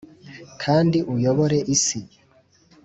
[0.63, 1.99] kandi uyobore isi?'